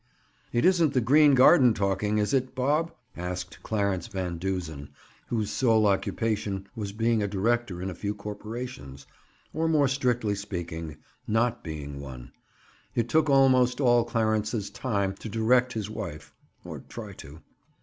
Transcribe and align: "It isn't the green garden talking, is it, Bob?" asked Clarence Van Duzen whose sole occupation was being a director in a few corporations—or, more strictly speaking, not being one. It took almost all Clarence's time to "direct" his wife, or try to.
"It 0.51 0.65
isn't 0.65 0.93
the 0.95 0.99
green 0.99 1.35
garden 1.35 1.75
talking, 1.75 2.17
is 2.17 2.33
it, 2.33 2.55
Bob?" 2.55 2.91
asked 3.15 3.61
Clarence 3.61 4.07
Van 4.07 4.39
Duzen 4.39 4.89
whose 5.27 5.51
sole 5.51 5.85
occupation 5.85 6.67
was 6.75 6.91
being 6.91 7.21
a 7.21 7.27
director 7.27 7.83
in 7.83 7.91
a 7.91 7.93
few 7.93 8.15
corporations—or, 8.15 9.67
more 9.67 9.87
strictly 9.87 10.33
speaking, 10.33 10.97
not 11.27 11.63
being 11.63 11.99
one. 11.99 12.31
It 12.95 13.09
took 13.09 13.29
almost 13.29 13.79
all 13.79 14.03
Clarence's 14.03 14.71
time 14.71 15.13
to 15.17 15.29
"direct" 15.29 15.73
his 15.73 15.87
wife, 15.87 16.33
or 16.65 16.79
try 16.79 17.13
to. 17.21 17.43